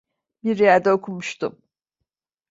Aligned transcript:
Bir 0.43 0.59
yerde 0.59 0.91
okumuştum. 0.91 1.61